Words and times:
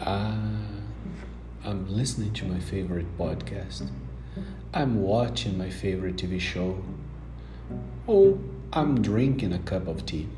Ah, 0.00 0.36
I'm 1.64 1.86
listening 1.88 2.32
to 2.32 2.46
my 2.46 2.58
favorite 2.58 3.06
podcast. 3.16 3.88
I'm 4.72 5.00
watching 5.00 5.56
my 5.56 5.70
favorite 5.70 6.16
TV 6.16 6.40
show. 6.40 6.82
Ou 8.08 8.40
I'm 8.72 9.00
drinking 9.00 9.52
a 9.52 9.60
cup 9.60 9.86
of 9.86 10.02
tea. 10.02 10.28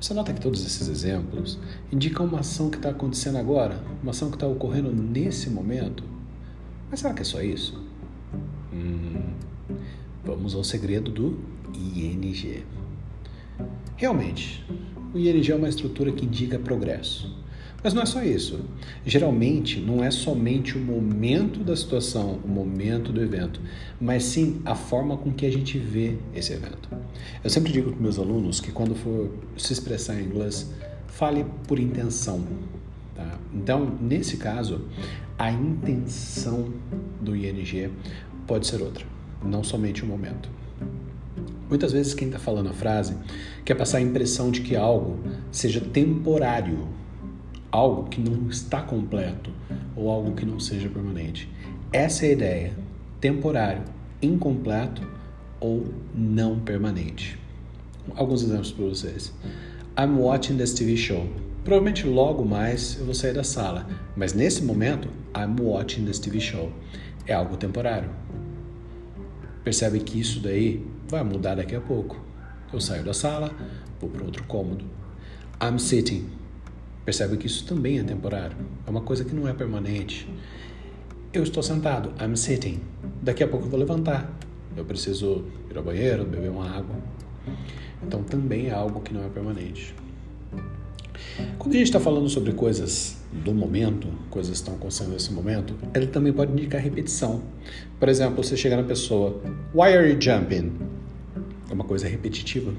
Você 0.00 0.14
nota 0.14 0.32
que 0.32 0.40
todos 0.40 0.64
esses 0.64 0.88
exemplos 0.88 1.58
indicam 1.92 2.26
uma 2.26 2.40
ação 2.40 2.70
que 2.70 2.76
está 2.76 2.90
acontecendo 2.90 3.38
agora, 3.38 3.82
uma 4.00 4.12
ação 4.12 4.30
que 4.30 4.36
está 4.36 4.46
ocorrendo 4.46 4.92
nesse 4.92 5.50
momento. 5.50 6.04
Mas 6.88 7.00
será 7.00 7.12
que 7.12 7.22
é 7.22 7.24
só 7.24 7.42
isso? 7.42 7.82
Hum, 8.72 9.34
vamos 10.24 10.54
ao 10.54 10.62
segredo 10.62 11.10
do 11.10 11.40
ING. 11.74 12.64
Realmente, 13.96 14.64
o 15.12 15.18
ING 15.18 15.50
é 15.50 15.56
uma 15.56 15.68
estrutura 15.68 16.12
que 16.12 16.24
indica 16.24 16.56
progresso. 16.56 17.45
Mas 17.86 17.94
não 17.94 18.02
é 18.02 18.06
só 18.06 18.20
isso. 18.20 18.58
Geralmente, 19.04 19.78
não 19.78 20.02
é 20.02 20.10
somente 20.10 20.76
o 20.76 20.80
momento 20.80 21.60
da 21.60 21.76
situação, 21.76 22.40
o 22.44 22.48
momento 22.48 23.12
do 23.12 23.22
evento, 23.22 23.60
mas 24.00 24.24
sim 24.24 24.60
a 24.64 24.74
forma 24.74 25.16
com 25.16 25.32
que 25.32 25.46
a 25.46 25.52
gente 25.52 25.78
vê 25.78 26.18
esse 26.34 26.52
evento. 26.52 26.88
Eu 27.44 27.48
sempre 27.48 27.72
digo 27.72 27.92
para 27.92 28.00
meus 28.00 28.18
alunos 28.18 28.58
que 28.58 28.72
quando 28.72 28.96
for 28.96 29.30
se 29.56 29.72
expressar 29.72 30.20
em 30.20 30.24
inglês, 30.24 30.68
fale 31.06 31.46
por 31.68 31.78
intenção. 31.78 32.44
Tá? 33.14 33.38
Então, 33.54 33.96
nesse 34.00 34.36
caso, 34.36 34.88
a 35.38 35.52
intenção 35.52 36.72
do 37.20 37.36
ING 37.36 37.92
pode 38.48 38.66
ser 38.66 38.82
outra, 38.82 39.06
não 39.44 39.62
somente 39.62 40.02
o 40.02 40.06
momento. 40.06 40.48
Muitas 41.68 41.92
vezes 41.92 42.14
quem 42.14 42.26
está 42.26 42.40
falando 42.40 42.68
a 42.68 42.72
frase 42.72 43.16
quer 43.64 43.76
passar 43.76 43.98
a 43.98 44.00
impressão 44.00 44.50
de 44.50 44.62
que 44.62 44.74
algo 44.74 45.20
seja 45.52 45.80
temporário, 45.80 46.88
algo 47.70 48.04
que 48.08 48.20
não 48.20 48.48
está 48.48 48.82
completo 48.82 49.50
ou 49.94 50.10
algo 50.10 50.32
que 50.32 50.44
não 50.44 50.58
seja 50.60 50.88
permanente. 50.88 51.48
Essa 51.92 52.26
é 52.26 52.30
a 52.30 52.32
ideia: 52.32 52.72
temporário, 53.20 53.82
incompleto 54.20 55.02
ou 55.60 55.86
não 56.14 56.58
permanente. 56.60 57.38
Alguns 58.14 58.42
exemplos 58.42 58.72
para 58.72 58.84
vocês. 58.84 59.32
I'm 59.98 60.18
watching 60.18 60.56
this 60.56 60.74
TV 60.74 60.96
show. 60.96 61.26
Provavelmente 61.64 62.06
logo 62.06 62.44
mais 62.44 62.96
eu 62.98 63.04
vou 63.06 63.14
sair 63.14 63.32
da 63.32 63.42
sala, 63.42 63.88
mas 64.14 64.32
nesse 64.32 64.62
momento, 64.62 65.08
I'm 65.36 65.60
watching 65.60 66.04
this 66.04 66.18
TV 66.18 66.38
show. 66.38 66.70
É 67.26 67.34
algo 67.34 67.56
temporário. 67.56 68.10
Percebe 69.64 69.98
que 69.98 70.20
isso 70.20 70.38
daí 70.38 70.86
vai 71.08 71.24
mudar 71.24 71.56
daqui 71.56 71.74
a 71.74 71.80
pouco. 71.80 72.24
Eu 72.72 72.80
saio 72.80 73.02
da 73.02 73.12
sala, 73.12 73.50
vou 74.00 74.08
para 74.08 74.22
outro 74.22 74.44
cômodo. 74.44 74.84
I'm 75.60 75.78
sitting. 75.78 76.28
Percebe 77.06 77.36
que 77.36 77.46
isso 77.46 77.64
também 77.64 78.00
é 78.00 78.02
temporário. 78.02 78.56
É 78.84 78.90
uma 78.90 79.00
coisa 79.00 79.24
que 79.24 79.32
não 79.32 79.46
é 79.46 79.52
permanente. 79.52 80.28
Eu 81.32 81.44
estou 81.44 81.62
sentado. 81.62 82.12
I'm 82.20 82.36
sitting. 82.36 82.80
Daqui 83.22 83.44
a 83.44 83.48
pouco 83.48 83.66
eu 83.66 83.70
vou 83.70 83.78
levantar. 83.78 84.28
Eu 84.76 84.84
preciso 84.84 85.44
ir 85.70 85.78
ao 85.78 85.84
banheiro, 85.84 86.24
beber 86.24 86.50
uma 86.50 86.68
água. 86.68 86.96
Então 88.02 88.24
também 88.24 88.66
é 88.66 88.74
algo 88.74 89.00
que 89.00 89.14
não 89.14 89.24
é 89.24 89.28
permanente. 89.28 89.94
Quando 91.58 91.74
a 91.74 91.78
gente 91.78 91.86
está 91.86 92.00
falando 92.00 92.28
sobre 92.28 92.52
coisas 92.52 93.16
do 93.32 93.54
momento, 93.54 94.08
coisas 94.28 94.50
que 94.50 94.56
estão 94.56 94.74
acontecendo 94.74 95.10
nesse 95.10 95.32
momento, 95.32 95.74
ele 95.94 96.08
também 96.08 96.32
pode 96.32 96.50
indicar 96.50 96.80
repetição. 96.80 97.40
Por 98.00 98.08
exemplo, 98.08 98.42
você 98.42 98.56
chega 98.56 98.76
na 98.76 98.82
pessoa, 98.82 99.40
Why 99.72 99.94
are 99.94 100.10
you 100.10 100.20
jumping? 100.20 100.72
É 101.70 101.72
uma 101.72 101.84
coisa 101.84 102.08
repetitiva. 102.08 102.72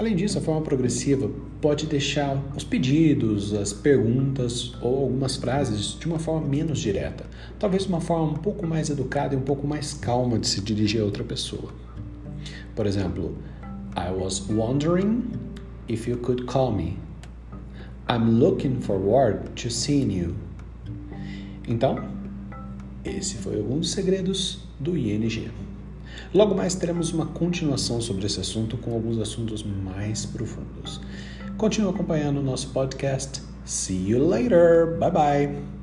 Além 0.00 0.16
disso, 0.16 0.38
a 0.38 0.40
forma 0.40 0.62
progressiva 0.62 1.30
pode 1.60 1.84
deixar 1.84 2.42
os 2.56 2.64
pedidos, 2.64 3.52
as 3.52 3.70
perguntas 3.70 4.72
ou 4.80 5.02
algumas 5.02 5.36
frases 5.36 5.94
de 6.00 6.06
uma 6.06 6.18
forma 6.18 6.48
menos 6.48 6.78
direta, 6.78 7.26
talvez 7.58 7.84
uma 7.84 8.00
forma 8.00 8.32
um 8.32 8.34
pouco 8.34 8.66
mais 8.66 8.88
educada 8.88 9.34
e 9.34 9.36
um 9.36 9.42
pouco 9.42 9.66
mais 9.66 9.92
calma 9.92 10.38
de 10.38 10.46
se 10.46 10.62
dirigir 10.62 11.02
a 11.02 11.04
outra 11.04 11.22
pessoa. 11.22 11.70
Por 12.74 12.86
exemplo, 12.86 13.36
I 13.94 14.10
was 14.10 14.48
wondering 14.48 15.32
if 15.86 16.08
you 16.08 16.16
could 16.16 16.46
call 16.46 16.72
me. 16.72 16.96
I'm 18.08 18.38
looking 18.38 18.80
forward 18.80 19.50
to 19.56 19.68
seeing 19.68 20.10
you. 20.18 20.34
Então, 21.68 22.08
esse 23.04 23.36
foi 23.36 23.58
alguns 23.58 23.90
segredos 23.90 24.66
do 24.80 24.96
ING. 24.96 25.50
Logo 26.32 26.54
mais 26.54 26.74
teremos 26.74 27.12
uma 27.12 27.26
continuação 27.26 28.00
sobre 28.00 28.26
esse 28.26 28.40
assunto 28.40 28.76
com 28.76 28.92
alguns 28.92 29.18
assuntos 29.18 29.62
mais 29.62 30.24
profundos. 30.26 31.00
Continue 31.56 31.90
acompanhando 31.90 32.38
o 32.38 32.42
nosso 32.42 32.68
podcast. 32.68 33.42
See 33.64 34.08
you 34.08 34.26
later. 34.26 34.98
Bye 34.98 35.10
bye. 35.10 35.79